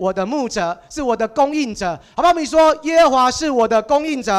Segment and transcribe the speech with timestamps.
[0.00, 2.32] 我的牧者，是我的供应者，好不好？
[2.32, 4.32] 你说耶和华是我的供应者。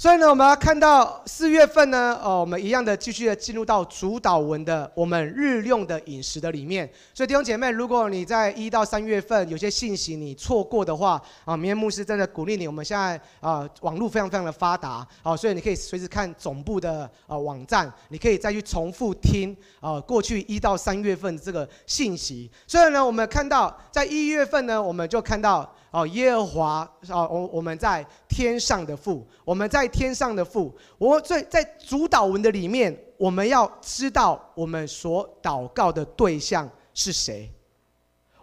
[0.00, 6.88] 所以呢，我们要看到四月份呢，哦，我们一样的继续的进入到主导文的我们日用的饮食的里面。
[7.12, 12.68] 所以弟兄姐妹，如果你在一到三月份有些信息你错过的话，啊，明天牧师真的鼓励你。
[12.68, 22.48] 我们现在啊，网络非常非常的发达，啊，所以你可以随时看总部的啊网站，你可以再去重复听啊过去一到三月份这个信息。
[22.68, 25.68] 所以呢，我们看到在一月份呢，我们就看到。
[25.90, 30.76] 哦，耶和华，哦，我我们在天上的父，我们在天上的父。
[30.98, 37.50] 我最在主祷文的里面，我们要知道我们所祷告的对象是谁。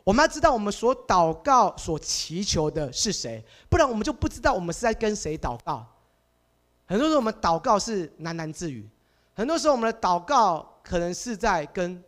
[0.03, 5.85] 我们要知道我们所祷告、所祈求的是谁，不然我们就不知道我们是在跟谁祷告。
[6.85, 8.87] 很多时候我们祷告是喃喃自语，
[9.33, 12.03] 很多时候我们的祷告可能是在跟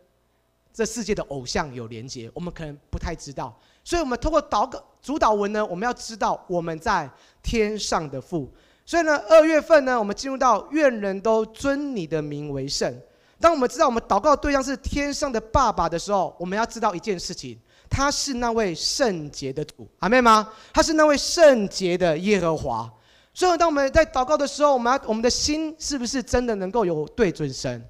[0.72, 3.58] 这世界的偶像有连结，我们可能不太知道。
[3.82, 7.10] 所以，我们通过祷告主祷文呢，我们要知道我们在
[7.42, 8.52] 天上的父。
[8.84, 12.94] 所以呢，二月份呢，我们进入到愿人都尊你的名为圣。
[13.40, 20.50] 当我们知道我们祷告的对象是天上的爸爸的时候，我们要知道一件事情，他是那位圣洁的主，阿们吗？
[20.72, 22.90] 他是那位圣洁的耶和华。
[23.32, 27.88] 所以，当我们在祷告的时候，我们要我们的心是不是真的能够有对准神？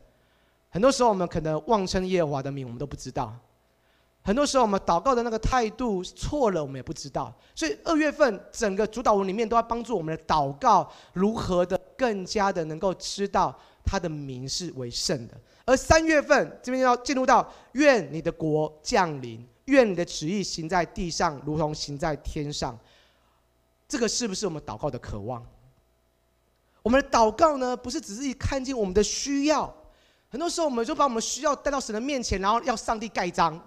[0.70, 3.34] 很多时候，我们可能妄称耶和华的名，我们都不知道。
[4.22, 7.34] 很多时候，我们祷告的那个态度错了，我们也不知道。
[7.54, 15.34] 所以二月份整个主祷文里面都要帮助我们的祷告如何的更加的能够知道他的名是为圣的。
[15.64, 22.78] 而三月份这边要进入到愿你的国降临，愿你的旨意行在地上，如同行在天上。
[23.88, 25.42] 这个是不是我们祷告的渴望？
[26.82, 29.74] 我们的祷告呢，不是只是一看见我们的需要。
[30.30, 33.58] 很多时候，我们就把我们需要带到神的面前，然后要上帝盖章。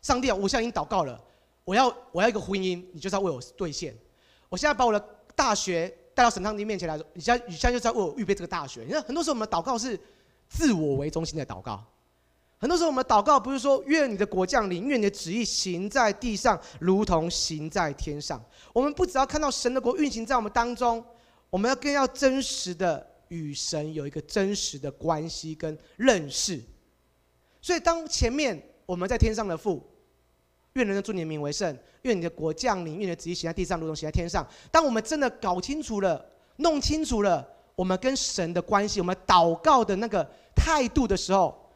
[0.00, 1.20] 上帝啊，我现在已经祷告了，
[1.64, 3.94] 我要我要一个婚姻，你就在为我兑现。
[4.48, 5.00] 我现在把我的
[5.34, 8.82] 大学带到神上帝面前来，你现在你现在就在为我预备这个大学。
[8.82, 9.98] 你看，很多时候我们的祷告是
[10.48, 11.82] 自我为中心的祷告。
[12.58, 18.40] 很多时候我们的祷告不是说愿你的国降临，愿你的旨意行在地上，如同行在天上。
[18.72, 21.04] 我们不只要看到神的国运行在我们当中，
[21.50, 26.60] 我们要更要真实的与神有一个真实的关系跟认识。
[27.60, 29.88] 所以当前面我们在天上的父。
[30.74, 34.42] 愿人的尊你的名为圣，愿你的国降临，愿你的旨意行在地上，如同行在天上。
[34.70, 36.24] 当我们真的搞清楚了、
[36.56, 40.26] 弄清楚了我们跟神的关系，我们祷告的那个
[40.56, 41.70] 态度的时候，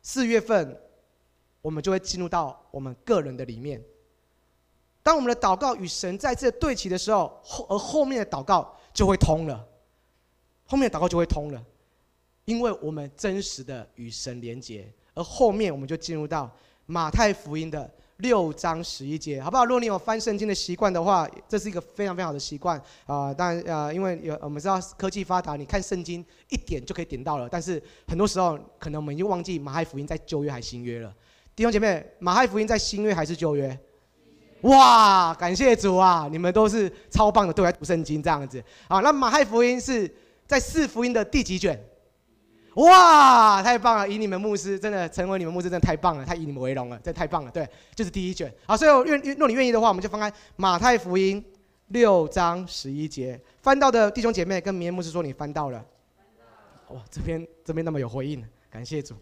[0.00, 0.80] 四月份
[1.60, 3.84] 我们就会进入到我们个人的里面。
[5.02, 9.67] 当我们的祷告与神在这对齐的时候，后而后面的祷告就会通了，
[10.68, 11.60] 后面的祷告就会通了，
[12.44, 16.48] 因为我们真实的与神连结，而后面我们就进入到。
[16.90, 19.66] 马太福音的六章十一节，好不好？
[19.66, 23.32] 如果你有翻圣经的习惯的话，这是一个非常非常好的习惯啊。
[23.34, 27.46] 当然啊，因为有我们知道科技发达，你看圣经一点就可以点到了。
[27.46, 31.14] 但是很多时候，可能我们已经忘记马太福音在旧约还是新约了。
[31.54, 33.78] 弟兄姐妹，马太福音在新约还是旧约？
[34.62, 36.26] 哇，感谢主啊！
[36.32, 39.00] 你们都是超棒的，都在读圣经这样子啊。
[39.00, 40.10] 那马太福音是
[40.48, 41.78] 在四福音的第几卷？
[42.74, 44.08] 哇，太棒了！
[44.08, 47.50] 以你们牧师真的成为你们牧师，真的太棒了，太以你们为荣了，这太棒了。
[47.50, 48.52] 对，就是第一卷。
[48.66, 51.44] 好，所以我愿，若你愿意的话，我们就翻开马太福音
[51.88, 53.38] 六章十一节。
[53.60, 55.84] 翻到的弟兄姐妹跟明天牧师说，你翻到了。
[56.90, 59.14] 哇，这边这边那么有回应，感谢主。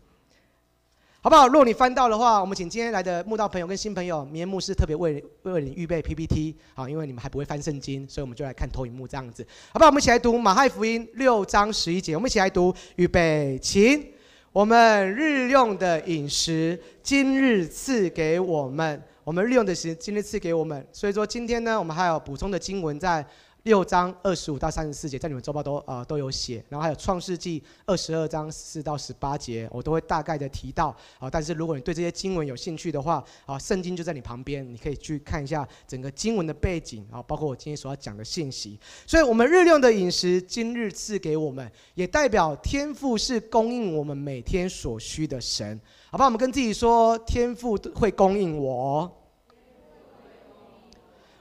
[1.27, 1.49] 好不好？
[1.49, 9.89] 如果你翻到的话，我们请今天来的慕道朋友跟新朋友，明天牧师特别为为你预备 PPT，好，因为你们还不会翻圣经，所以我们就来看投影幕这样子，好不好？
[9.89, 14.07] 我们一起来读马太福音六章十一节，我们一起来读，预备，请，
[14.53, 20.87] 我们日用的饮食，今日赐给我们，我们日用的食，今日赐给我们。
[20.93, 23.27] 所以说今天呢，我们还有补充的经文在。
[23.67, 31.29] 六章二十五到三十四节，在你们周报都呃都有写，然后还有创世纪二十二章四到十八节，我都会大概的提到啊。
[31.29, 38.79] 但是如果你对这些经文有兴趣的话啊，圣经就在你旁边，你可以去看一下整个经文的背景啊，包括我今天所要讲的信息。
[39.05, 45.81] 所以，我们日用的饮食，今日赐给我们，也代表天赋是供应我们每天所需的神。
[46.13, 49.13] 好吧，我们跟自己说，天赋会供应我。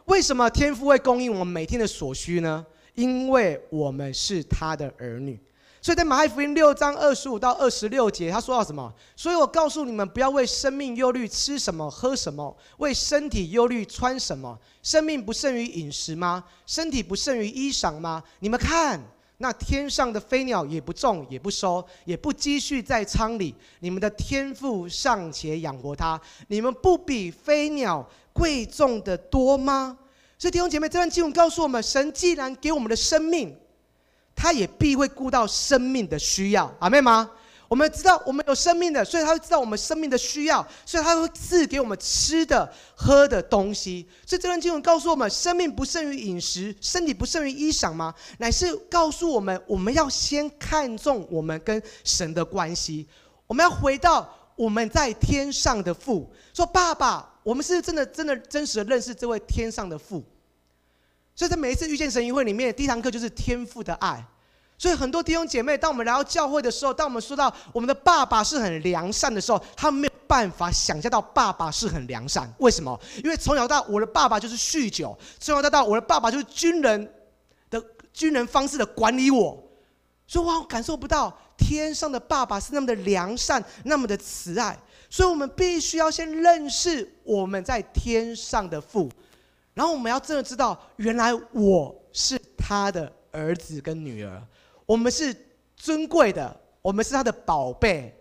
[0.06, 2.66] 为什么天父会供应我们每天的所需呢？
[2.94, 5.40] 因为我们是他的儿女。
[5.82, 8.92] 所以在马太福音六章二十五到二十六节，他说到什么？
[9.16, 14.58] 所以我告诉你们，不要为生命忧虑，吃什么，喝什么；为身体忧虑，穿什么。
[14.82, 16.44] 生命不胜于饮食吗？
[16.66, 18.24] 身体不胜于衣裳吗？
[18.40, 19.00] 你们看
[19.38, 29.98] 那天上的飞鸟也不种也不收，也不积蓄在仓里，你们的天父尚且养活它，你们不比飞鸟贵重的多吗？
[30.38, 33.58] 所以弟兄姐妹，这段经文告诉我们，神既然给我们的生命，
[34.36, 37.32] 他也必会顾到生命的需要，阿妹吗？
[37.70, 44.06] 我们知道我们有生命的，所以他会知道我们生命的需要，所以他会赐给我们吃的、喝的东西。
[44.26, 48.14] 所以这段经文告诉我们：生命不胜于饮食，身体不胜于衣裳吗？
[48.38, 53.08] 乃是告诉我们，我们要先看重我们跟神的关系。
[53.48, 60.24] 我们要回到我们在天上的父，说：“爸爸，我们是真的、真的、真实的认识这位天上的父。”
[61.36, 64.26] 所以在每一次遇见神营会里面，第一堂课就是天父的爱。
[64.78, 72.54] 所以很多弟兄姐妹，当我们来到教会的时候，当我们说到我们的爸爸是很良善的时候，他们没有办法想象到爸爸是很良善。
[72.58, 73.00] 为什么？
[73.24, 77.14] 因为从小到，我的爸爸就是酗酒；从小到大，我的爸爸就是军人
[77.70, 77.82] 的
[78.14, 79.62] 军人方式的管理我。
[80.28, 84.78] 所以，我感受不到天上的爸爸是那么的良善，那么的慈爱。
[85.10, 89.10] 所以我们必须要先认识我们在天上的父，
[89.74, 94.42] 然后我们要真的知道，原来我是他的儿子跟女儿。
[94.86, 95.36] 我们是
[95.76, 98.14] 尊贵的，我们是他的宝贝，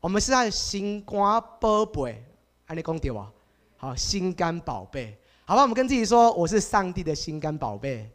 [0.00, 2.24] 我们是他的心肝宝贝。
[2.66, 3.30] 安利讲对吧？
[3.76, 5.62] 好，心肝宝贝，好吧？
[5.62, 8.08] 我们跟自己说，我是上帝的心肝宝贝。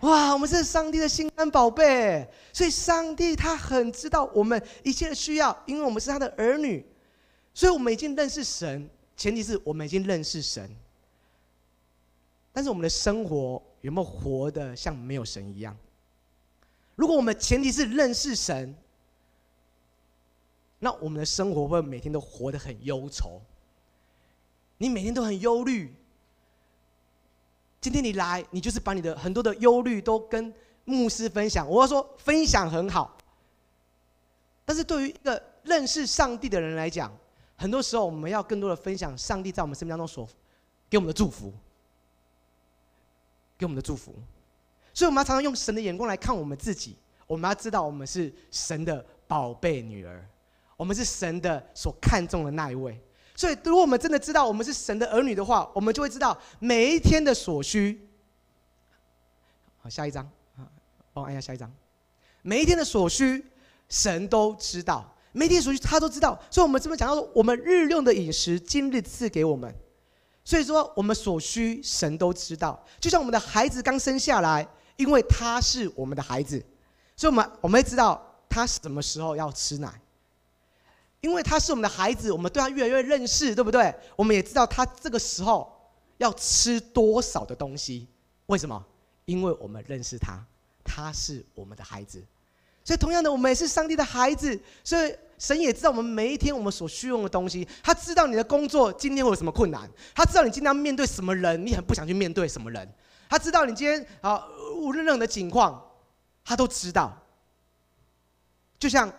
[0.00, 6.86] 哇，我们是上帝的心肝宝贝，所以上帝他很知道我们一切的需要，因为我们是他的儿女，
[7.52, 8.88] 所以我们已经认识神。
[9.16, 10.70] 前提是我们已经认识神，
[12.52, 15.76] 但是我们的生活有没有活得像没有神一样？
[16.94, 18.72] 如果我们前提是认识神，
[20.78, 23.42] 那我们的生活会每天都活得很忧愁。
[24.76, 25.92] 你每天都很忧虑。
[27.80, 30.52] 今天你来，你就是把你的很多的忧虑都跟
[30.84, 31.68] 牧师分享。
[31.68, 33.16] 我要说，分享很好，
[34.64, 37.12] 但是对于一个认识上帝的人来讲，
[37.56, 40.28] 很多时候我们要更多的分享上帝在我们生命当中所
[40.90, 41.52] 给我们的祝福，
[43.56, 44.14] 给我们的祝福。
[44.92, 46.96] 所以，我们要常常用神的眼光来看我们自己。
[47.28, 50.26] 我们要知道，我们是神的宝贝女儿，
[50.76, 52.98] 我们是神的所看重的那一位。
[53.38, 58.08] 所以，如果我们真的知道我们是神的儿女的话，我们就会知道每一天的所需。
[59.80, 60.28] 好，下一张，
[61.12, 61.72] 帮我按下下一张。
[62.42, 63.46] 每一天的所需，
[63.88, 66.36] 神都知道；每一天所需，他都知道。
[66.50, 69.72] 所以，我们这边讲到说，我们日用的饮食，今日赐给我们。
[70.42, 72.84] 所以说，我们所需，神都知道。
[72.98, 74.66] 就像我们的孩子刚生下来。
[74.96, 76.60] 因为他是我们的孩子，
[77.14, 79.88] 所以我们我们会知道他什么时候要吃奶。
[81.20, 83.94] 因为他是我们的孩子，我们对他越来越认识，对不对？
[84.14, 85.70] 我们也知道他这个时候
[86.18, 88.06] 要吃多少的东西。
[88.46, 88.84] 为什么？
[89.24, 90.42] 因为我们认识他，
[90.84, 92.24] 他是我们的孩子。
[92.84, 94.58] 所以同样的，我们也是上帝的孩子。
[94.82, 97.66] 所以神也知道我们每一天我们所需用的东西。
[97.82, 102.90] 他知道你的工作今天会有什么困难，他知道你今天要面对什么人，你很不想去面对什么人。
[103.28, 105.84] 他知道你今天啊，无论任何的情况，
[106.42, 107.14] 他都知道。
[108.78, 109.12] 就像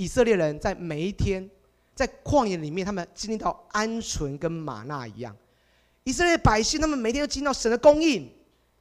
[0.00, 1.46] 以色列人在每一天
[1.94, 5.36] 在旷野里面，他们经历到鹌鹑跟玛纳一样。
[6.04, 8.26] 以色列百姓他们每天都经历到神的供应，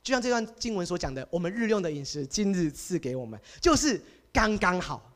[0.02, 4.02] 就像这段经文所讲的：“我们日用的饮食，今日赐给我们，就是
[4.32, 5.12] 刚刚好。”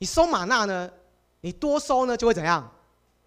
[0.00, 0.90] 你收玛纳呢？
[1.42, 2.72] 你多收呢，就会怎样？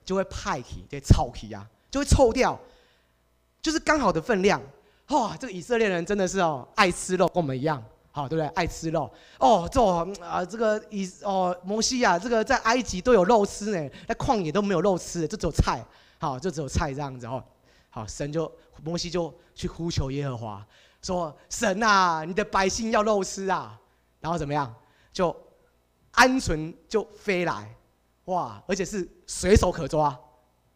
[0.04, 2.60] 就会派气，就会臭皮啊，就会臭掉，
[3.62, 4.60] 就是刚好的分量。
[5.10, 8.48] 哇，这个以色列人真的是哦，爱吃肉，跟我们一样，好，对不对？
[8.56, 9.82] 爱吃肉哦，这
[10.24, 15.84] 啊，这个以哦，摩西啊，这个在埃及都有肉吃呢，在旷野都没有肉吃，就只有菜，
[16.20, 17.44] 好，就只有菜这样子哦。
[17.90, 18.52] 好，神就
[18.84, 20.68] 摩西就去呼求耶和华，
[21.02, 23.78] 说：神啊，你的百姓要肉吃啊。
[24.20, 24.72] 然后怎么样？
[25.12, 25.36] 就
[26.14, 27.74] 鹌鹑就飞来，
[28.26, 30.18] 哇，而且是随手可抓，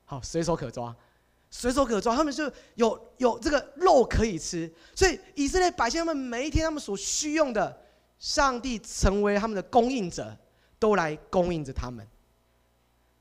[0.05, 0.95] 好，随手可抓。
[1.49, 7.81] 随手可抓，他们就有有这个肉可以吃，所以以色列百姓他们每一天他们所需用的，
[8.19, 10.37] 上帝成为他们的供应者，
[10.77, 12.05] 都来供应着他们。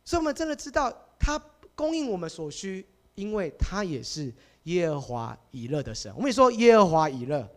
[0.04, 1.40] 所以，我们真的知道他
[1.74, 4.32] 供应我们所需，因为他也是
[4.64, 6.12] 耶和华以勒的神。
[6.16, 7.48] 我们也说耶和华以勒，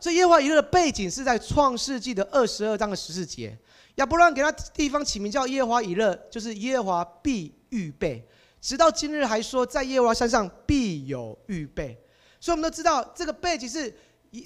[0.00, 3.56] 所以耶和华以勒的背景是在创世纪的二十二章的十四节，
[3.96, 8.26] 亚伯兰给他地方起名叫耶和华以勒，就是耶和华必预备。
[8.62, 12.00] 直到今日还说，在耶和华山上必有预备，
[12.40, 13.92] 所以我们都知道这个背景是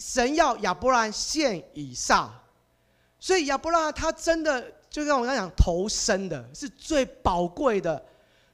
[0.01, 2.33] 神要亚伯兰献以撒，
[3.21, 8.03] 所以亚伯拉他真的就像我刚讲，投生的是最宝贵的，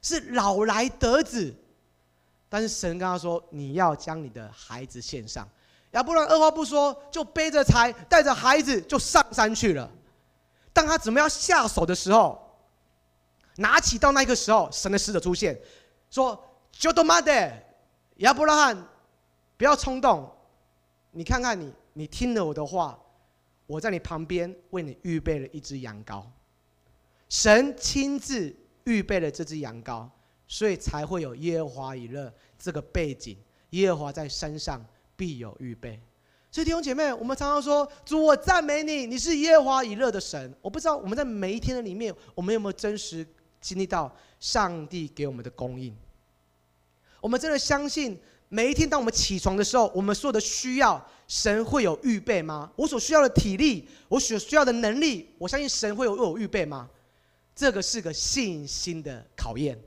[0.02, 1.54] 是老来得子，
[2.48, 5.48] 但是神跟他说，你要将你的孩子献上，
[5.92, 9.88] 亚伯兰二话不说就背着柴，带着孩子就上山去了。
[10.72, 12.41] 当他准备要下手的时候，
[13.56, 15.58] 拿起到那个时候，神的使者出现，
[16.10, 16.42] 说
[16.72, 17.62] ：“就多妈的，
[18.16, 18.88] 亚伯拉罕，
[19.56, 20.30] 不要冲动，
[21.10, 22.98] 你看看你，你听了我的话，
[23.66, 26.24] 我在你旁边为你预备了一只羊羔。
[27.28, 28.54] 神亲自
[28.84, 30.08] 预备了这只羊羔，
[30.46, 33.36] 所以才会有耶和华以勒这个背景。
[33.70, 34.84] 耶和华在山上
[35.16, 36.00] 必有预备。”
[36.50, 43.26] 所以弟兄姐妹，我们常常说：“主，我赞美你，你是耶和华以勒的神。”我不知道我们在每一天的里面，我们有没有真实
[43.62, 45.96] 经历到上帝给我们的供应？
[47.22, 52.70] 我们真的相信每一天当我们起床的时候，我们所有的需要，神会有预备吗？
[52.76, 56.90] 我所需要的体力，我所需要的能力，我相信神会有有预备吗？
[57.54, 59.80] 这个是个信心的考验。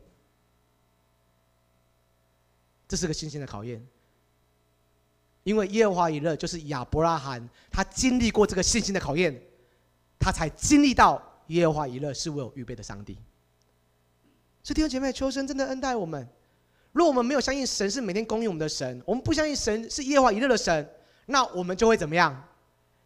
[2.88, 3.86] 这是个信心的考验。
[5.44, 9.39] 因为耶和华以勒就是亚伯拉罕，他经历过这个信心的考验，
[10.17, 13.17] 他才经历到耶和华以勒是为我预备的上帝。
[14.65, 16.27] 所以弟兄姐妹，求神真的恩待我们。
[16.91, 20.89] 如果我们没有相信神是每天供应我们的神，我们不相信神是夜华以勒的神，
[21.27, 22.43] 那我们就会怎么样？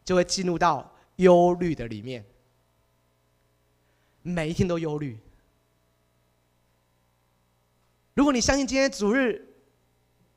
[0.06, 2.24] 就会进入到忧虑的里面，
[4.22, 5.20] 每一天都忧虑。
[8.14, 9.46] 如果你相信今天主日，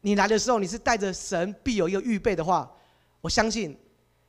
[0.00, 2.68] 你来的时候，你是带着神必有一个预备的话，
[3.20, 3.78] 我相信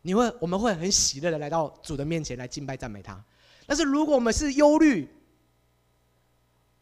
[0.03, 3.19] 你会，我们会很喜乐的来到主的面前来敬拜赞美他。
[3.65, 5.09] 但是如果我们是忧虑，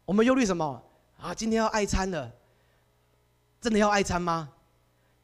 [0.04, 0.82] 我们忧虑什么
[1.18, 1.34] 啊？
[1.34, 2.30] 今天要爱餐了，
[3.60, 4.52] 真的要爱餐吗？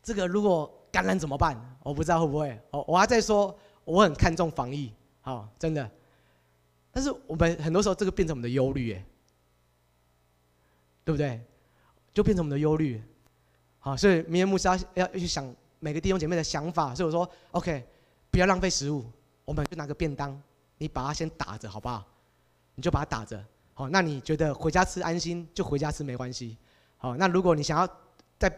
[0.02, 1.56] 这个如果感染怎么办？
[1.82, 2.60] 我不知道会不会。
[2.70, 5.90] 我我还在说，我很看重防疫，好，真的。
[6.92, 9.04] 但是我们很多时候这个变成我们的忧虑，哎，
[11.04, 11.40] 对不对？
[12.14, 13.02] 就变成我们的忧虑。
[13.78, 17.86] 好，所以明天牧师要要去想每个弟兄姐妹的想法，所以我说，OK，
[18.30, 19.04] 不要浪费食物，
[19.44, 20.40] 我们就拿个便当，
[20.78, 22.04] 你把它先打着，好不好？
[22.74, 23.44] 你就把它打着，
[23.78, 26.56] 好，那你觉得回家吃安心，就回家吃没关系。
[26.96, 27.88] 好，那如果你想要
[28.36, 28.52] 在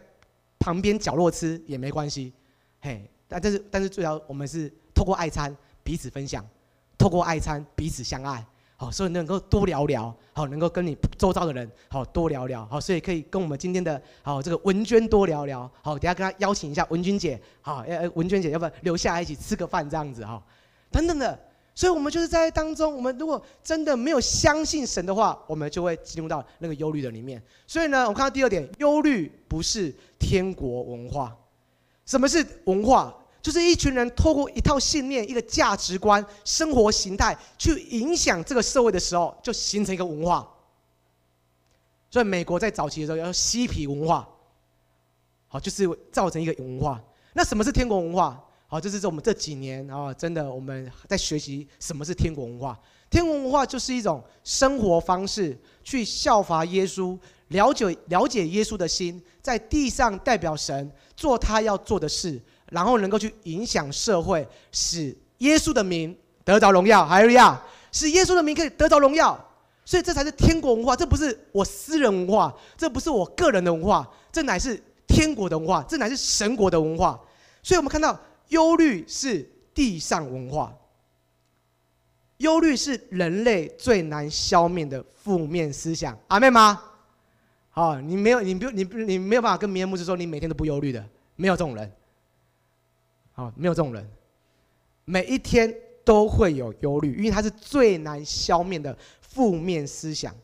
[0.57, 2.33] 旁边角落吃也没关系，
[2.79, 6.43] 嘿，但但是但是最好我们是透过爱餐彼此分享，
[6.97, 8.43] 透过爱餐彼此相爱。
[8.77, 20.25] 好，所以能够多聊聊，好，能够跟你周遭的人好多聊聊，好，所以可以跟我们今天的好这个文娟多聊聊，好，等下跟她邀请一下文君姐，好，呃，文娟姐要不要留下来一起吃个饭这样子？
[20.25, 20.43] 哈，
[20.89, 21.39] 等等的，
[21.81, 27.41] 所以我们就是在当中，我们如果真的没有相信神的话，我们就会进入到那个忧虑的里面。
[27.65, 31.35] 所以呢，我看到第二点，忧虑不是天国文化，
[32.05, 33.11] 什么是文化？
[33.41, 40.47] 就是一群人透过一套信念、一个价值观、生活形态去影响这个社会的时候，就形成一个文化。
[42.11, 44.29] 所以美国在早期的时候叫嬉皮文化，
[45.47, 47.01] 好，就是造成一个文化。
[47.33, 48.39] 那什么是天国文化？
[48.71, 52.79] 好，这是我们这几年啊，真的我们在学习什么是天国文化。
[53.09, 62.41] 天国文化就是一种生活方式，去效法耶稣，了解了解耶稣的心，在地上代表神，做他要做的事。
[62.67, 67.61] 然后能够去影响社会，使耶稣的名得着荣耀，哈利路亚！
[67.91, 69.37] 使耶稣的名可以得着荣耀，
[69.83, 70.95] 所以这才是天国文化。
[70.95, 77.19] 这不是我私人文化，这不是我个人的文化，这乃是天国的文化，这乃是神国的文化。
[77.61, 78.17] 所以我们看到，
[78.51, 80.73] 忧虑是地上文化，
[82.37, 86.17] 忧虑是人类最难消灭的负面思想。
[86.27, 86.81] 阿们吗？
[87.69, 91.03] 好，你没有，你不，你你没有办法跟明天牧师说，你每天都不忧虑的，
[91.35, 91.91] 没有这种人。
[93.33, 94.05] 啊，没有这种人，
[95.05, 100.35] 每一天都会有忧虑，因为它是最难消灭的负面思想。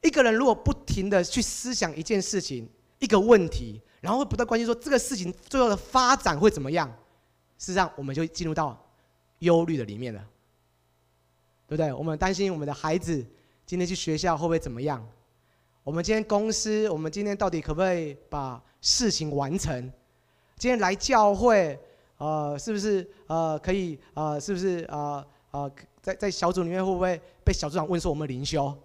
[0.00, 2.66] 一个人如果不停的去思想一件事情、
[2.98, 6.88] 一个问题，然后会不断关心说这个事情最后的发展会怎么样，
[7.58, 8.80] 事实上我们就进入到
[9.40, 10.24] 忧虑的里面了，
[11.66, 11.92] 对不对？
[11.92, 13.24] 我们担心我们的孩子
[13.66, 15.04] 今天去学校会不会怎么样？
[15.82, 19.92] 我们今天公司，我们今天到底可不可以把事情完成？
[20.56, 21.78] 今天来教会，
[22.18, 28.76] 呃，是不是呃可以呃是不是呃呃在在小组里面会不会被小组长问说我们灵修？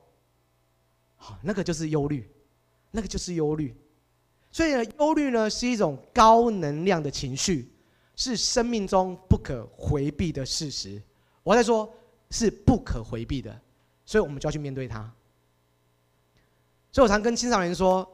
[1.18, 2.30] 好，那个就是忧虑，
[2.92, 3.76] 那个就是忧虑。
[4.54, 7.68] 所以呢，忧虑呢是一种高能量的情绪，
[8.16, 11.02] 是生命中不可回避的事实。
[11.42, 11.92] 我在说，
[12.30, 13.60] 是不可回避的，
[14.06, 15.12] 所以我们就要去面对它。
[16.92, 18.08] 所以我常跟青少年说，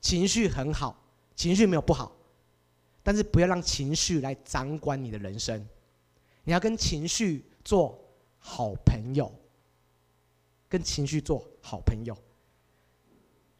[0.00, 0.98] 情绪很好，
[1.36, 2.16] 情绪没有不好。
[3.02, 5.62] 但是不要让情绪来掌管你的人生，
[6.44, 8.02] 你要跟情绪做
[8.38, 9.30] 好朋友，
[10.66, 12.16] 跟情绪做好朋友。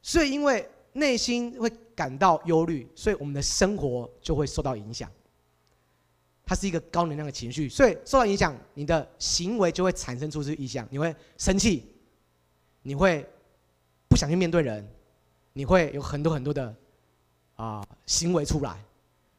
[0.01, 5.11] 所以，因为内心会感到忧虑，所以我们的生活就会受到影响。
[6.47, 10.87] 它是一个高能量的情绪，所以受到影响，你的行为就会产生出这意向。
[10.91, 11.87] 你会生气，
[12.83, 13.27] 你会
[14.09, 14.87] 不想去面对人，
[15.55, 16.75] 你会有很多很多的
[17.57, 18.85] 啊、行为出来，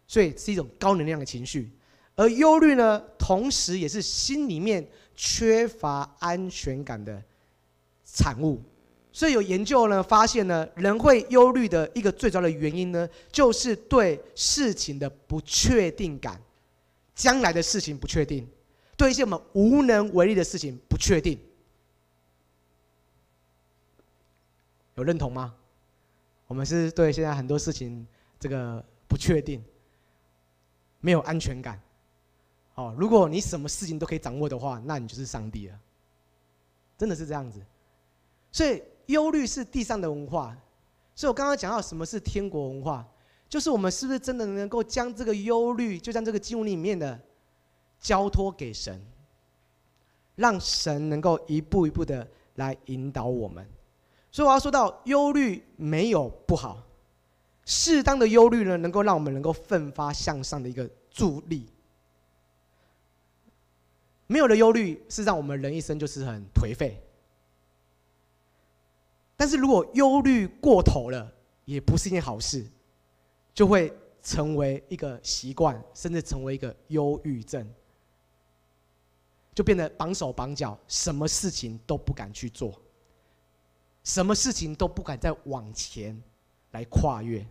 [0.07, 1.71] 所以是一种高能量的情绪。
[2.15, 7.21] 而忧虑呢，同时也是心里面缺乏安全感的
[8.03, 8.62] 产物。
[9.15, 16.38] 所以有研究呢发现呢，人会忧虑的一个最主要的原因呢，就是对事情的不确定感，
[17.15, 18.45] 将来的事情不确定，
[18.98, 21.39] 对一些我们无能为力的事情不确定。
[24.95, 25.55] 有认同吗？
[26.48, 28.05] 我们是对现在很多事情
[28.38, 29.63] 这个不确定，
[31.00, 31.81] 没有安全感。
[32.74, 35.79] 哦，如果你什么事情都可以掌握的话，那你就是上帝了。
[36.98, 37.62] 真的是这样子。
[38.51, 40.55] 所以忧虑是地上的文化。
[41.13, 43.07] 所以我刚刚讲到什么是天国文化，
[43.47, 47.17] 就是我们是不是真的能够将这个忧虑，就像这个经文里面的，
[48.01, 49.01] 交托给神，
[50.35, 53.65] 让神能够一步一步的来引导我们。
[54.29, 56.83] 所以我要说到，忧虑没有不好，
[57.63, 61.65] 适当的忧虑呢，能够让我们能够奋发向上的一个助力。
[64.27, 67.01] 没有了忧虑，是让我们人一生就是很颓废。
[69.37, 71.31] 但是如果忧虑过头了，
[71.65, 72.65] 也不是一件好事，
[73.53, 77.67] 就会成为一个习惯，甚至成为一个忧郁症，
[79.53, 82.73] 就变得绑手绑脚，什么事情都不敢去做，
[84.03, 86.21] 什么事情都不敢再往前
[86.71, 87.45] 来跨越。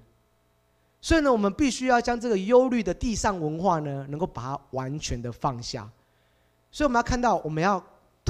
[1.01, 5.91] 所以呢，我们必须要将这个忧虑的地上文化呢，能够把它完全的放下。
[6.71, 7.85] 所以我们要看到，我们要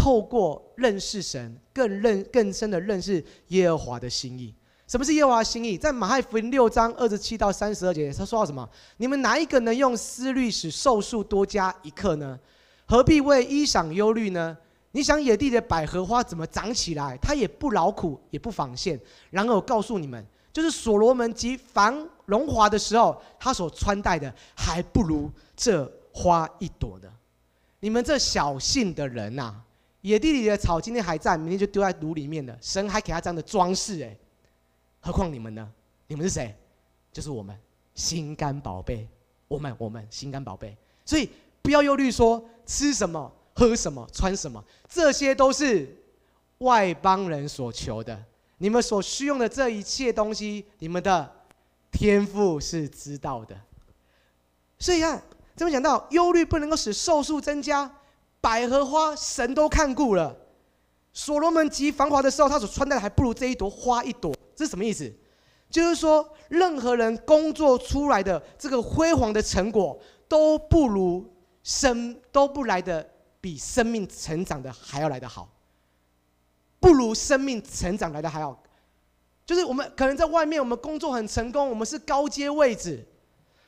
[0.04, 4.54] 透过认识神，更认更深的认识耶和华的心意。
[4.86, 5.78] 什么是耶和华的心意？
[5.78, 8.68] 在马太福音六章二十七到三十二节，他说到什么？
[8.98, 12.38] 你们哪一个能用思虑使寿数多加一刻呢？
[12.84, 14.54] 何必为衣裳忧虑呢？
[14.92, 17.16] 你想野地的百合花怎么长起来？
[17.22, 19.00] 它也不劳苦，也不纺线。
[19.30, 27.10] 然而我告诉你们，就是所罗门极繁荣华的时候，他所穿戴的还不如这花一朵的。
[27.80, 29.63] 你们这小信的人呐、啊，
[30.04, 32.54] 野地里的草今天还在，明天就丢在炉里面了。
[32.60, 34.14] 神还给他这样的装饰，哎，
[35.00, 35.66] 何况你们呢？
[36.08, 36.54] 你们是谁？
[37.10, 37.58] 就是我们
[37.94, 39.08] 心肝宝贝，
[39.48, 40.76] 我们我们心肝宝贝。
[41.06, 41.30] 所以
[41.62, 45.96] 不要忧虑说吃什么、喝什么、穿什么，这些都是
[46.58, 48.22] 外邦人所求的。
[48.58, 51.32] 你们所需用的这一切东西，你们的
[51.90, 53.58] 天赋是知道的。
[54.78, 55.22] 所以看。
[55.56, 57.88] 这边讲到忧虑不能够使寿数增加，
[58.44, 60.36] 百合花神都看顾了。
[61.14, 64.34] 所罗门极繁华的时候，他所穿戴的还不如这一朵花一朵。
[64.54, 65.10] 这是什么意思？
[65.70, 71.24] 就是说，任何人工作出来的这个辉煌的成果，都不如
[71.62, 73.08] 生都不来的
[73.40, 75.48] 比生命成长的还要来得好，
[76.78, 78.56] 不如生命成长来的还要。
[79.46, 83.08] 就是我们可能在外面，我们工作很成功，我们是高阶位置。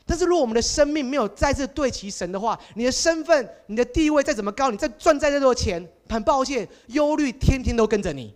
[0.08, 8.32] 但是，如果我们的生命没有再次对齐神的话，你的身份、你的地位再怎么高，你再赚再多的钱，很抱歉，忧虑天天都跟着你。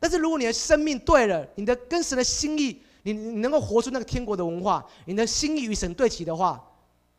[0.00, 6.60] 但是，如果你的生命对了，你的跟神的心意，你你能够活出那个天国的文化，你的心意与神对齐的话，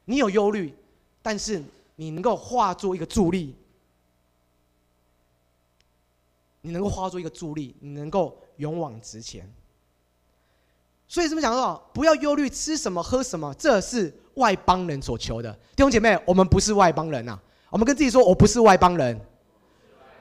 [0.03, 0.73] 你有忧虑，
[1.21, 1.63] 但是
[1.95, 3.55] 你能够化作一个助力，
[6.59, 9.49] 你能够化作一个助力，你能够勇往直前。
[11.13, 15.53] 所以这么讲说，不要忧虑吃什么喝什么，这是外邦人所求的。
[15.75, 17.37] 弟兄姐妹，我们不是外邦人呐，
[17.69, 19.21] 我们跟自己说，我不是外邦人，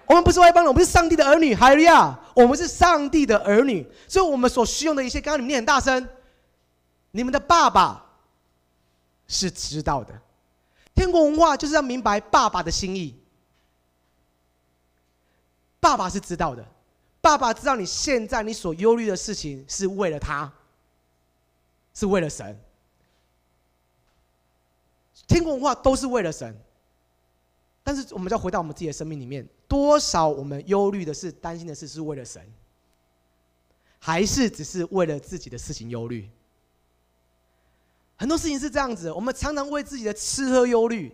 [0.05, 1.55] 我们不是外邦人，我们是上帝的儿女。
[1.55, 6.07] 哈利路亚，我们是上帝的儿女，所以我们所需用的一些，刚刚你们念很大声，
[7.13, 8.05] 你们的爸爸
[9.27, 10.13] 是知道的。
[10.95, 13.19] 天国文化就是要明白爸爸的心意，
[15.81, 16.63] 爸爸是知道的，
[17.23, 20.53] 爸爸知道你现在你所忧虑的事情是为了他。
[21.95, 22.59] 是为了神，
[25.27, 26.57] 天国文化都是为了神，
[27.83, 32.43] 但是我们要回到我们自己的生命里面，多少我们忧虑的事、担心的事是为了神，
[33.99, 36.29] 还是只是为了自己的事情忧虑？
[38.17, 41.13] 很多事情是这样子，我们常常为自己的吃喝忧虑，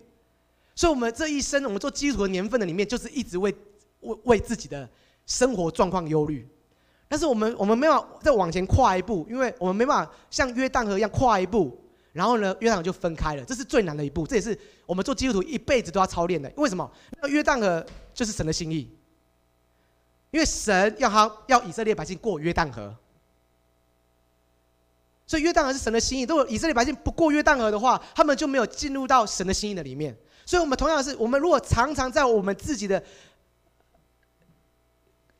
[0.74, 3.54] 所以，我们这一生，我们做基督徒的年份的里面，就是一直为
[4.00, 4.88] 为为自己的
[5.26, 6.46] 生活状况忧虑。
[7.08, 11.74] 但是我们我们没办法再往前跨一步，因为我们没办法像约旦河一样跨一步，
[12.12, 16.52] 然后呢，约旦河就分开了，这是最难的一步，这也是我们做基督徒一辈子都要操练的。
[16.56, 16.90] 为什么？
[17.22, 18.94] 那约旦河就是神的心意，
[20.30, 22.94] 因为神要他要以色列百姓过约旦河，
[25.26, 26.24] 所以约旦河是神的心意。
[26.24, 30.14] 如果以色列百姓不过约旦河的话，他们就没有进入到神的心意的里面。
[30.44, 33.02] 所以，我们同样是，我们如果常常在我们自己的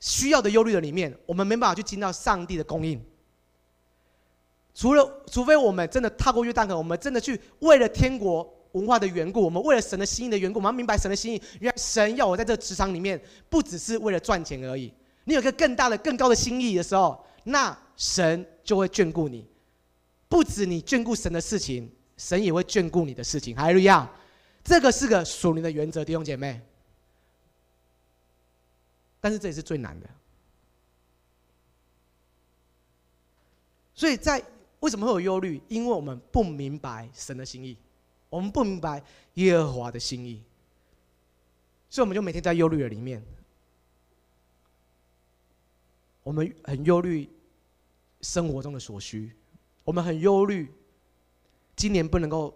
[0.01, 3.03] 需要的忧虑的里面，我们没办法去进到上帝的供应。
[4.75, 11.43] 除了，除非我们真的踏过约旦河，我们真的去为了天国文化的缘故，我们为了神的心意的缘故，我们要明白神的心意。
[11.59, 14.93] 原来神要我在这个职场里面，不只是为了赚钱而已。
[15.25, 19.45] 你有个更大的、更高的心意的时候，那神就会眷顾你。
[20.29, 23.57] 不止你眷顾神的事情，神也会眷顾你的事情。
[23.57, 24.09] 哈利路亚，
[24.63, 26.61] 这个是个属灵的原则，弟兄姐妹。
[29.21, 30.09] 但是这也是最难的。
[33.95, 34.43] 所以在
[34.81, 35.61] 为什么会有忧虑？
[35.69, 37.77] 因为我们不明白神的心意，
[38.31, 39.03] 我们不明白
[39.35, 40.43] 耶和华的心意，
[41.91, 43.23] 所以我们就每天在忧虑的里面。
[46.23, 47.29] 我们很忧虑
[48.21, 49.33] 生活中的所需。
[49.83, 50.71] 我们很忧虑，
[51.75, 52.55] 今年不能够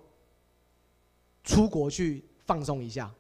[1.42, 3.12] 出国去放松一下。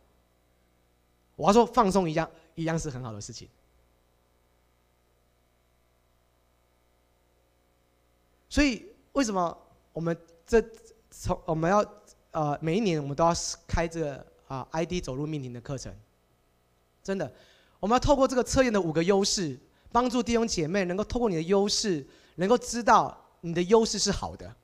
[1.34, 3.48] 我要说，放松一下一样是很好的事情。
[8.48, 9.56] 所以，为什么
[9.92, 10.62] 我们这
[11.10, 11.84] 从我们要
[12.32, 13.32] 呃每一年我们都要
[13.66, 15.94] 开这个啊 ID 走入命令的课程？
[17.02, 17.32] 真的，
[17.80, 19.58] 我们要透过这个测验的五个优势，
[19.90, 23.18] 帮助弟兄姐妹能够透过你的优势，能够知道。
[23.44, 24.54] 你的优势是好的，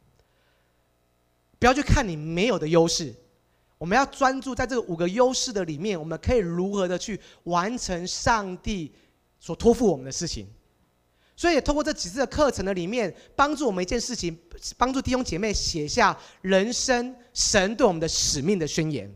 [1.59, 3.13] 不要去看你没有的优势。
[3.79, 8.93] 我们要专注在这个五个优势的里面，我们可以如何的去完成上帝
[9.39, 10.47] 所托付我们的事情。
[11.37, 14.37] 所以，也通过这几次的课程的里面，帮助我们一件事情，
[14.77, 19.09] 帮助弟兄姐妹写下人生神对我们的使命的宣言。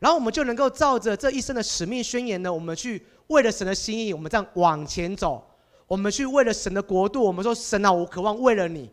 [0.00, 5.44] 然后，我们就能够照着这一生的使命宣言呢，我们去为了神的心意，我们这样往前走。
[5.86, 8.90] 我们去为了神的国度，我们说神啊，我渴望为了你。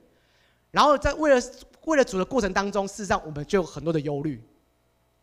[0.70, 1.42] 然后在为了
[1.86, 4.40] 为了主的过程当中，事实上我们就有很多的忧虑，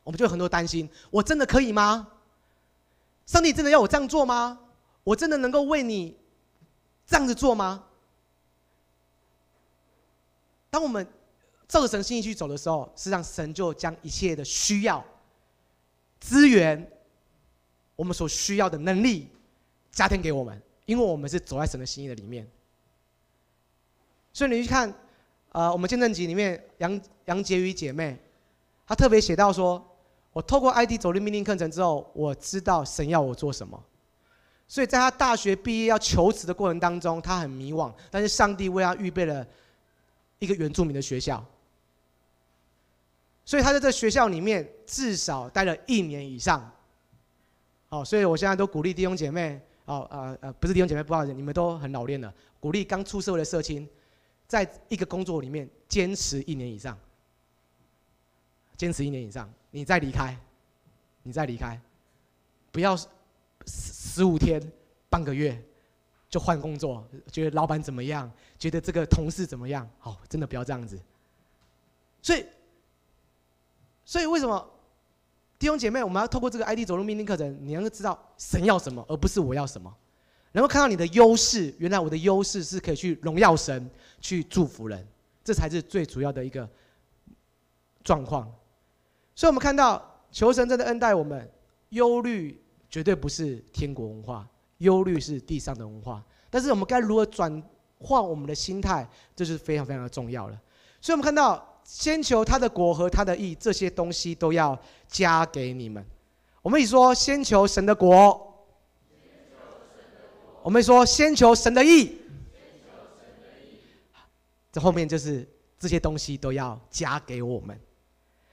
[0.02, 2.08] 我们就有很多担心：我真的可以吗？
[3.26, 4.58] 上帝真的要我这样做吗？
[5.04, 6.16] 我真的能够为你
[7.06, 7.84] 这样子做吗？
[10.70, 11.06] 当我们
[11.68, 15.04] 照着神心意去走的时候，事实上神就将一切的需要、
[16.18, 16.90] 资源、
[17.94, 19.28] 我们所需要的能力
[19.90, 20.60] 加添给我们。
[20.84, 22.46] 因为我们是走在神的心意的里面，
[24.32, 24.92] 所以你去看，
[25.52, 28.18] 呃，我们见证集里面杨杨婕妤姐妹，
[28.86, 29.82] 她特别写到说，
[30.32, 33.78] 我透过 ID 走路命令课程之后，我知道神要我做什么，
[34.66, 39.46] 所以在她大学毕业要求职的过程当中，她很迷惘，但是上帝为她预备了
[40.38, 41.44] 一个原住民的学校，
[43.44, 46.72] 所以她在这学校里面至少待了一年以上，
[47.90, 49.60] 好，所以我现在都鼓励弟兄姐妹。
[49.84, 52.32] 哦，呃呃，不是弟兄姐妹，不好意思，你们都很老练了。
[52.60, 53.86] 鼓励刚出社会的社青，
[54.52, 56.98] 在一个工作里面坚持一年以上，
[58.76, 60.38] 坚持一年以上，你再离开，
[61.22, 61.80] 你再离开，
[62.70, 63.08] 不要十
[63.64, 64.60] 十五天、
[65.08, 65.58] 半个月
[66.28, 71.00] 就换工作，觉得老板怎么样，觉得这个同事怎么样，好，真的不要这样子。
[72.20, 72.44] 所以，
[74.04, 74.70] 所以为什么？
[75.58, 79.96] 弟兄姐妹，我们要透过这个 ID 走路命令课程，你能够知道神要什么，而不是我要什么，
[80.52, 81.74] 能够看到你的优势。
[81.78, 85.06] 原来我的优势是可以去荣耀神，去祝福人，
[85.42, 86.68] 这才是最主要的一个
[88.04, 88.44] 状况。
[89.34, 91.50] 所以，我们看到求神真的恩待我们，
[91.90, 96.24] 忧虑绝对不是天国文化，忧虑是地上的文化。
[96.48, 97.62] 但是，我们该如何转
[97.98, 100.60] 换我们的心态，这是非常非常的重要了。
[101.00, 101.68] 所以，我们看到。
[101.84, 106.02] 先求他的国和他的义，这些东西都要加给你们。
[106.62, 108.51] 我们一说先求神的国，
[110.62, 112.16] 我们说先求神的意，
[114.70, 115.46] 这后面就是
[115.78, 117.78] 这些东西都要加给我们。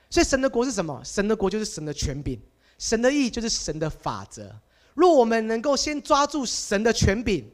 [0.10, 1.00] 所以神的国是什么？
[1.06, 2.40] 神的国就是神的权柄，
[2.80, 4.54] 神的意就是神的法则。
[4.96, 7.46] 若我们能够先抓住神的权柄，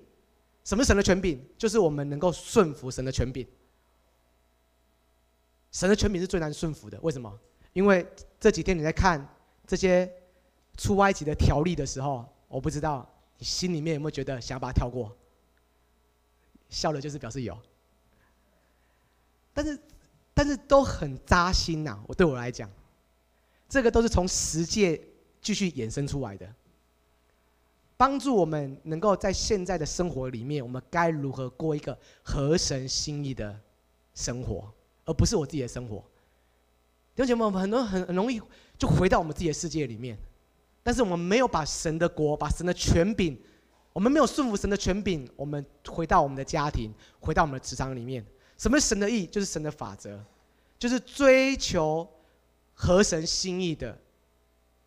[0.64, 1.38] 什么是神的权柄？
[1.58, 3.46] 就是我们能够顺服神的权柄。
[5.72, 7.32] 神的权柄是最难顺服的，为什么？
[7.74, 8.08] 因为
[8.40, 9.28] 这几天你在看
[9.68, 10.10] 这些
[10.78, 13.06] 出埃及的条例的时候，我不知道
[13.38, 15.16] 你心里面有没有觉得想要把它跳过？
[16.70, 17.58] 笑了就是表示有。
[19.54, 19.80] 但是，
[20.34, 22.04] 但是都很扎心呐。
[22.08, 22.70] 我对我来讲，
[23.70, 25.02] 这个都是从十诫
[25.42, 26.54] 继续衍生出来的，
[27.96, 33.60] 帮助我们能够在现在的生活里面，我们该如何过一个合神心意的
[34.14, 34.72] 生活。
[35.08, 36.04] 而不是我自己的生活，
[37.16, 38.42] 弟兄姐妹，我们很多很很容易
[38.76, 40.18] 就回到我们自己的世界里面，
[40.86, 43.36] 但是我们没有把神的国、把神的权柄，
[43.92, 48.24] 我们没有顺服神的权柄，我们回到我们的家庭，回到我们的职场里面，
[48.56, 49.26] 什么是神的意？
[49.26, 50.24] 就是神的法则，
[50.78, 52.08] 就是追求
[52.76, 53.98] 合神心意的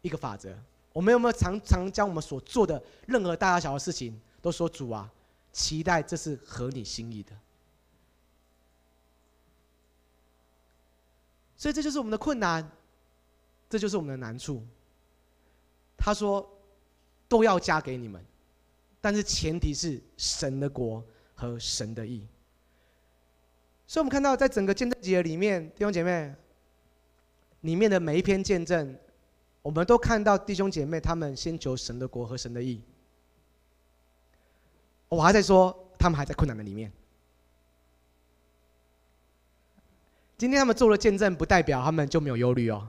[0.01, 0.57] 一个法则。
[0.93, 5.11] 我们有没有常常将我们所做的任何大大小小的事情，都说主啊，
[5.53, 7.33] 期待这是合你心意的？
[11.57, 12.71] 所以这就是我们的困难，
[13.69, 14.65] 这就是我们的难处。
[15.99, 16.49] 他说，
[17.29, 18.25] 都要加给你们，
[19.01, 22.27] 但是前提是神的国和神的义。
[23.87, 26.33] 所以，我们看到在整个见证集里面，弟兄姐妹
[27.63, 28.97] 里面的每一篇见证，
[29.61, 32.81] 我们都看到弟兄姐妹他们先求神的国和神的义。
[35.09, 36.93] 我还在说，他们还在困难的里面。
[40.37, 42.89] 今天他们做了见证，不代表他们就没有忧虑哦。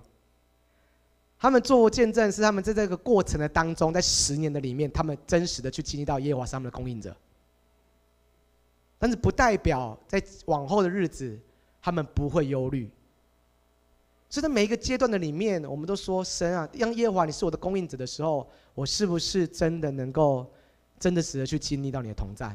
[1.39, 7.15] 他们做见证是他们在这个过程的当中，在十年的里面，他们真实的去经历到耶和华是他们的供应者。
[8.97, 11.39] 但是不代表在往后的日子，
[11.81, 12.91] 他们不会忧虑。
[14.29, 20.45] 所以在每一个阶段的里面，我们都说神啊，让耶和华你是我的供应者的时候，我是不是真的能够
[20.99, 22.49] 真的实的去经历到你的同在？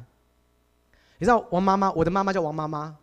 [1.18, 2.94] 你知道王妈妈，我的妈妈叫王妈妈。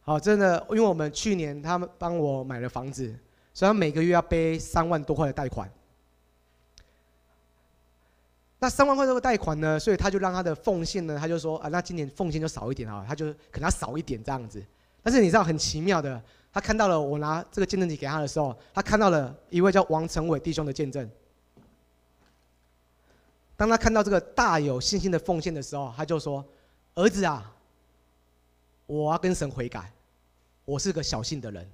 [0.00, 3.14] 好，真的，因为我们去年他们帮我买了房子，
[3.56, 5.66] 所以他每个月要背三万多块的贷款。
[8.58, 14.62] 那三万块这个贷款呢，所以他就让他的奉献呢，他就说啊，那今年奉献就少一点啊，他就可能要少一点这样子。
[15.02, 21.10] 但是你知道很奇妙的，他看到了我拿这个见证集给他的时候，他看到了一位叫王成伟弟兄的见证。
[23.56, 26.44] 当他看到这个大有信心的奉献的时候，他就说
[26.94, 27.50] ：“儿子啊，
[28.84, 29.90] 我要跟神悔改。”
[30.66, 31.66] 我是个小信的人，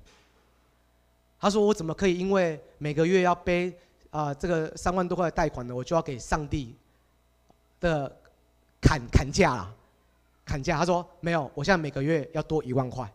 [1.42, 3.76] 他说：“我怎么可以因为每个月要背
[4.10, 5.74] 啊、这个三万多块的贷款呢？
[5.74, 6.72] 我就要给上帝
[7.80, 8.16] 的
[8.80, 9.74] 砍砍价了，
[10.44, 13.12] 砍价。”他说：“没有，我现在每个月要多一万块。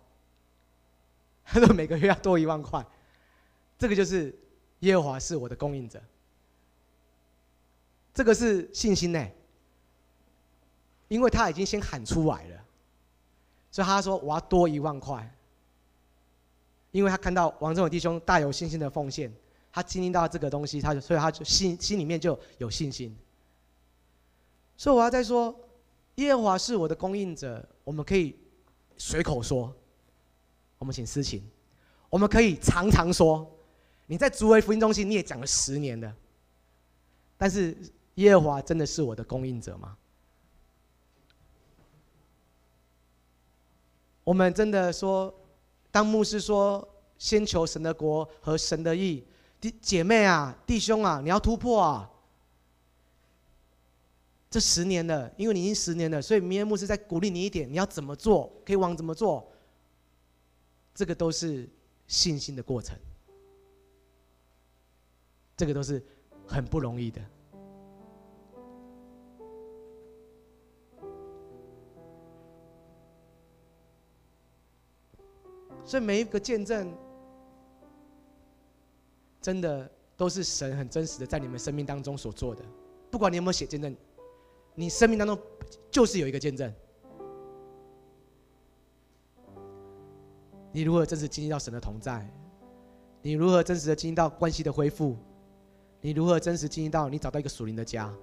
[1.45, 2.85] ”他说：“每个月要多一万块，
[3.79, 4.37] 这个就是
[4.79, 5.97] 耶和华是我的供应者，
[8.13, 9.25] 这个是信心呢，
[11.07, 12.61] 因为他已经先喊出来了，
[13.71, 15.33] 所以他说我要多一万块。”
[16.91, 19.32] 因为他看到王正伟弟兄大有信心的奉献，
[19.71, 23.15] 他经历到这个东西，他就所以他就心心里面就有信心。
[24.78, 25.54] 所以我要再说，
[26.15, 28.36] 耶和华是我的供应者，我们可以
[28.97, 29.76] 随口说，
[30.78, 31.43] 我们请私情，
[32.10, 33.45] 我们可以常常说，
[34.06, 36.15] 你在竹围福音中心你也讲了十年了，
[37.38, 37.78] 但是
[38.15, 39.97] 耶和华真的是我的供应者吗？
[44.23, 45.34] 我们真的说。
[45.97, 49.25] 当牧师说：“先求神的国和神的义，
[49.60, 52.07] 弟姐妹啊，弟兄啊，你要突破啊！
[54.47, 58.53] 这十年了，因为你已经十年了，所以明天牧师再鼓励你一点，你要怎么做？
[58.63, 59.51] 可以往怎么做？
[60.93, 61.67] 这个都是
[62.05, 62.95] 信心的过程，
[65.55, 66.05] 这个都是
[66.45, 67.19] 很不容易的。”
[75.88, 76.93] 所以每一个见证，
[79.41, 82.62] 真的都是神很真实的在你们生命当中所做的。
[83.10, 83.95] 不管你有没有写见证，
[84.76, 85.39] 你生命当中
[85.89, 86.71] 就是有一个见证。
[90.73, 92.30] 你如何真实经历到神的同在？
[93.21, 95.15] 你如何真实的经历到关系的恢复？
[96.02, 98.13] 你如何真实经历到你找到一个属灵的家？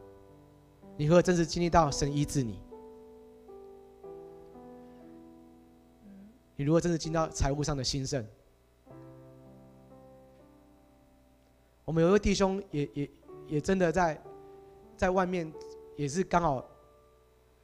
[0.99, 2.61] 你如何真实经历到神医治你？
[6.57, 8.25] 你如果真的进到财务上的兴盛，
[11.85, 13.11] 我们有一位弟兄也也
[13.49, 14.21] 也真的在
[14.97, 15.53] 在外面，
[15.97, 16.65] 也是刚好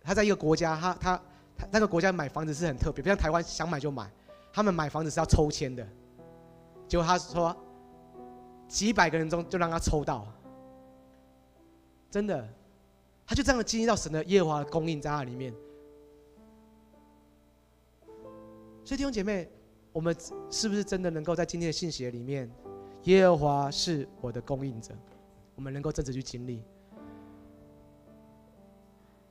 [0.02, 1.22] 他在一个国家，他他
[1.56, 4.10] 他那个国家买房子是很特别，不像台湾想买就买，
[4.52, 5.86] 他们买房子是要抽签的，
[6.88, 7.56] 结果他说
[8.66, 10.26] 几百个人中就让他抽到，
[12.10, 12.48] 真的，
[13.24, 15.54] 他就这样经历到神的耶和华的供应在那里面。
[18.90, 19.48] 所以弟兄姐妹，
[19.92, 20.12] 我们
[20.50, 22.50] 是不是真的能够在今天的信息里面，
[23.04, 24.92] 耶和华是我的供应者，
[25.54, 26.60] 我们能够真实去经历？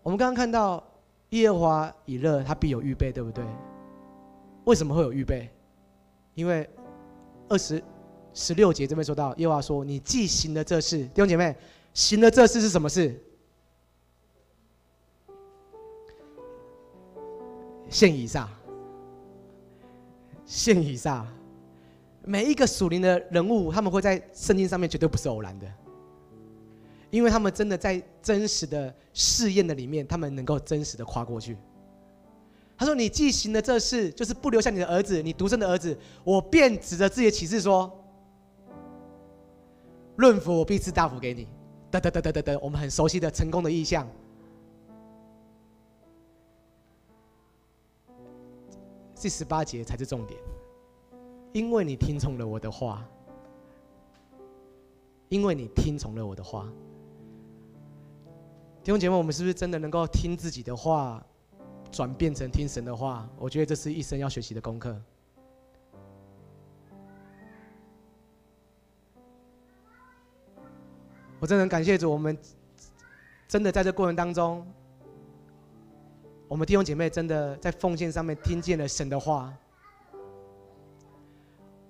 [0.01, 0.81] 我们刚刚看到
[1.31, 3.43] 耶和华以勒，他必有预备，对不对？
[4.63, 5.49] 为什么会有预备？
[6.35, 6.65] 因为
[7.49, 7.83] 二十
[8.33, 11.53] 十六节这边说到，耶和华说：“你既行了这事，弟兄姐妹，
[11.93, 13.21] 行了这事是什么事？
[17.89, 18.49] 献以撒。”
[20.49, 21.23] 献以撒，
[22.23, 25.71] 每一个属灵的人物，他们会在圣经上面绝对不是偶然的，
[27.11, 31.55] 因为他们真的在真实的试验的里面，他们能够真实的跨过去。
[32.75, 38.03] 他说：“你既行了这事，就是不留下你的儿子，你独生的儿子，我便指着自己的启示说：
[40.15, 41.47] 论福，我必赐大福给你。”
[41.91, 44.09] 等等等等等等，我们很熟悉的成功的意象。
[49.21, 50.39] 第十八节才是重点，
[51.51, 53.05] 因为你听从了我的话，
[55.27, 56.67] 因为你听从了我的话。
[58.81, 61.21] 弟兄姐妹，我们是不是真的能够听自己的话？
[61.91, 64.95] 转变成听神的话，我觉得这是一生要学习的功课。
[71.39, 72.37] 我真的很感谢主，我们
[73.47, 74.65] 真的在这过程当中，
[76.49, 79.53] 我们弟兄姐妹真的在奉献上面听见了神的话。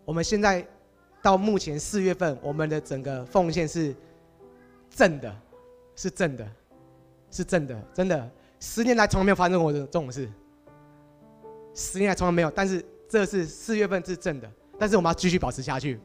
[0.04, 0.68] 我们现在
[1.22, 3.96] 到目前四月份，我们的整个奉献是
[4.90, 5.34] 正的，
[5.96, 6.46] 是正的，
[7.32, 8.30] 是正的，真的。
[8.60, 10.30] 十年来从来没有发生过这种事，
[11.74, 12.52] 十年来从来没有。
[12.52, 15.98] 但是这是四月份是正的，但是我们要继续保持下去，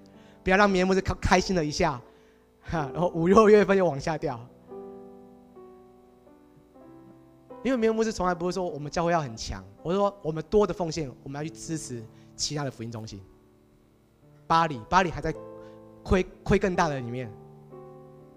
[0.44, 2.00] 不要让棉木是开开心了一下，
[2.62, 4.38] 哈，然后五六月份又往下掉。
[7.64, 12.04] 因为棉木是从来不会说我们教会要很强，我说我们多的奉献，我们要去支持
[12.36, 13.18] 其他的福音中心。
[14.46, 15.34] 巴黎，巴黎还在
[16.02, 17.32] 亏亏更大的里面，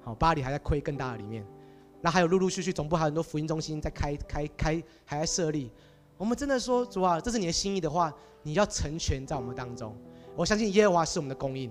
[0.01, 1.45] 好，巴黎还在亏更大的里面。
[1.99, 5.69] 那还有陆陆续续总部还有很多福音中心在开开开还在设立，
[6.17, 8.13] 我们真的说主啊，这是你的心意的话，
[8.43, 9.93] 你要成全在我们当中。
[10.37, 11.69] 我相信耶和华是我们的供应，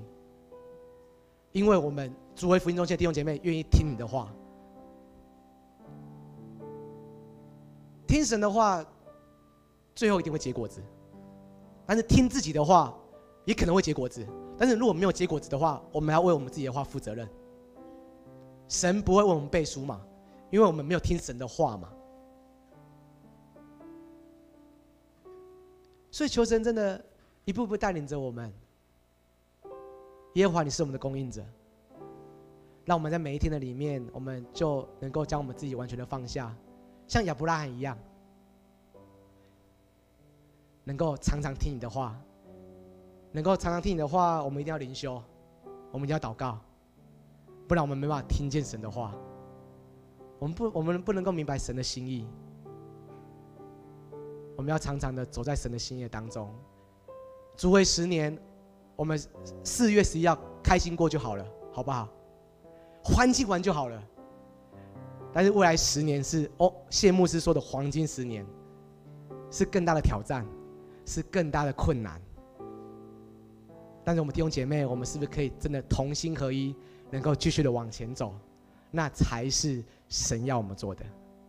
[1.52, 4.30] 因为我们作为福音中心的弟兄姐妹愿意听你的话，
[8.16, 8.82] 听神的话，
[9.94, 10.82] 最后一定会结果子。
[11.84, 12.96] 但是听自己的话
[13.44, 14.26] 也可能会结果子，
[14.56, 17.28] 但是如果没有结果子的话，我们要为我们自己的话负责任。
[18.68, 20.00] 神不会为我们背书嘛？
[20.50, 21.92] 因为我们没有听神的话嘛，
[26.10, 27.04] 所以求神真的
[27.44, 28.50] 一步步带领着我们。
[30.36, 31.44] 耶和华，你是我们的供应者，
[32.86, 36.56] 让我们在每一天的里面，我们就能够将我们自己完全的放下，
[37.06, 37.96] 像亚伯拉罕一样，
[40.84, 42.16] 能够常常听你的话，
[43.32, 44.42] 能够常常听你的话。
[44.42, 45.22] 我们一定要灵修，
[45.92, 46.58] 我们一定要祷告，
[47.68, 49.14] 不然我们没办法听见神的话。
[50.38, 52.28] 我们不，我们不能够明白神的心意。
[54.56, 56.52] 我们要常常的走在神的心意当中。
[57.56, 58.36] 主为十年，
[58.96, 59.18] 我们
[59.64, 62.08] 四月十一号开心过就好了，好不好？
[63.02, 64.02] 欢庆完就好了。
[65.36, 68.42] 但是未来十年是哦，谢牧师说的黄金十年，
[69.50, 70.46] 是更大的挑战，
[71.04, 72.18] 是更大的困难。
[74.02, 76.74] 但是我们弟兄姐妹，我们是不是可以真的同心合一，
[77.10, 78.32] 能够继续的往前走？
[78.90, 81.04] 那才是神要我们做的。